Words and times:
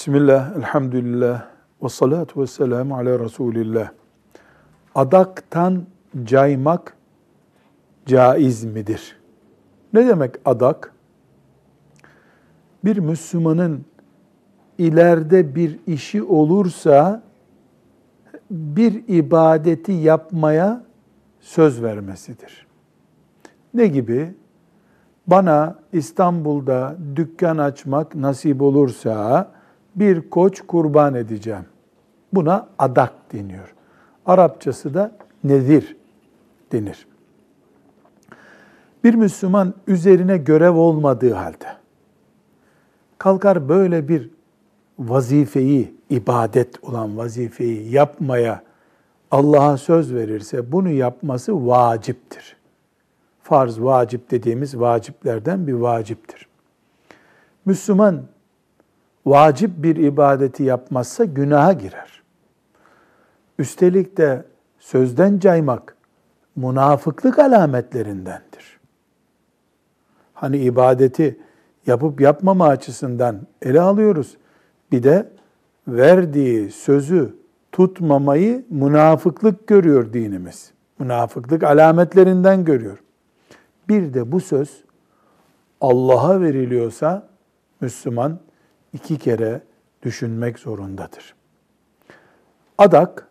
Bismillah, 0.00 0.56
elhamdülillah, 0.56 1.46
ve 1.82 1.88
salatu 1.88 2.40
ve 2.40 2.46
selamu 2.46 2.96
ala 2.96 3.18
Resulillah. 3.18 3.90
Adaktan 4.94 5.86
caymak 6.24 6.96
caiz 8.06 8.64
midir? 8.64 9.16
Ne 9.92 10.08
demek 10.08 10.34
adak? 10.44 10.94
Bir 12.84 12.98
Müslümanın 12.98 13.84
ileride 14.78 15.54
bir 15.54 15.78
işi 15.86 16.22
olursa 16.22 17.22
bir 18.50 19.08
ibadeti 19.08 19.92
yapmaya 19.92 20.84
söz 21.40 21.82
vermesidir. 21.82 22.66
Ne 23.74 23.86
gibi? 23.86 24.34
Bana 25.26 25.78
İstanbul'da 25.92 26.96
dükkan 27.16 27.58
açmak 27.58 28.14
nasip 28.14 28.62
olursa 28.62 29.48
bir 29.94 30.30
koç 30.30 30.60
kurban 30.66 31.14
edeceğim. 31.14 31.64
Buna 32.32 32.68
adak 32.78 33.12
deniyor. 33.32 33.74
Arapçası 34.26 34.94
da 34.94 35.12
nedir 35.44 35.96
denir. 36.72 37.06
Bir 39.04 39.14
Müslüman 39.14 39.74
üzerine 39.86 40.36
görev 40.36 40.74
olmadığı 40.74 41.32
halde 41.32 41.80
kalkar 43.20 43.68
böyle 43.68 44.08
bir 44.08 44.30
vazifeyi, 44.98 45.94
ibadet 46.10 46.84
olan 46.84 47.16
vazifeyi 47.16 47.92
yapmaya 47.92 48.62
Allah'a 49.30 49.76
söz 49.76 50.14
verirse 50.14 50.72
bunu 50.72 50.90
yapması 50.90 51.66
vaciptir. 51.66 52.56
Farz, 53.42 53.80
vacip 53.80 54.30
dediğimiz 54.30 54.80
vaciplerden 54.80 55.66
bir 55.66 55.72
vaciptir. 55.72 56.46
Müslüman 57.64 58.22
vacip 59.26 59.70
bir 59.76 59.96
ibadeti 59.96 60.62
yapmazsa 60.62 61.24
günaha 61.24 61.78
girer. 61.78 62.22
Üstelik 63.58 64.16
de 64.16 64.44
sözden 64.78 65.38
caymak 65.38 65.96
münafıklık 66.56 67.38
alametlerindendir. 67.38 68.80
Hani 70.34 70.58
ibadeti 70.58 71.38
yapıp 71.86 72.20
yapmama 72.20 72.66
açısından 72.66 73.40
ele 73.62 73.80
alıyoruz. 73.80 74.36
Bir 74.92 75.02
de 75.02 75.28
verdiği 75.88 76.70
sözü 76.70 77.36
tutmamayı 77.72 78.64
münafıklık 78.70 79.66
görüyor 79.66 80.12
dinimiz. 80.12 80.72
Münafıklık 80.98 81.62
alametlerinden 81.62 82.64
görüyor. 82.64 82.98
Bir 83.88 84.14
de 84.14 84.32
bu 84.32 84.40
söz 84.40 84.84
Allah'a 85.80 86.40
veriliyorsa 86.40 87.28
Müslüman 87.80 88.38
iki 88.92 89.18
kere 89.18 89.60
düşünmek 90.02 90.58
zorundadır. 90.58 91.34
Adak, 92.78 93.28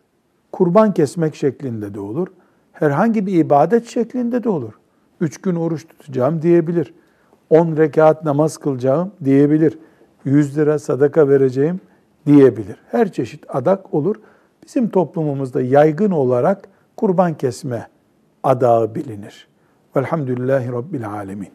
kurban 0.51 0.93
kesmek 0.93 1.35
şeklinde 1.35 1.93
de 1.93 1.99
olur. 1.99 2.27
Herhangi 2.71 3.25
bir 3.25 3.33
ibadet 3.33 3.87
şeklinde 3.87 4.43
de 4.43 4.49
olur. 4.49 4.73
Üç 5.21 5.41
gün 5.41 5.55
oruç 5.55 5.87
tutacağım 5.87 6.41
diyebilir. 6.41 6.93
On 7.49 7.77
rekat 7.77 8.23
namaz 8.23 8.57
kılacağım 8.57 9.11
diyebilir. 9.23 9.79
Yüz 10.25 10.57
lira 10.57 10.79
sadaka 10.79 11.29
vereceğim 11.29 11.81
diyebilir. 12.25 12.75
Her 12.91 13.11
çeşit 13.11 13.45
adak 13.47 13.93
olur. 13.93 14.15
Bizim 14.63 14.89
toplumumuzda 14.89 15.61
yaygın 15.61 16.11
olarak 16.11 16.67
kurban 16.97 17.33
kesme 17.33 17.87
adağı 18.43 18.95
bilinir. 18.95 19.47
Velhamdülillahi 19.95 20.71
Rabbil 20.71 21.09
Alemin. 21.09 21.49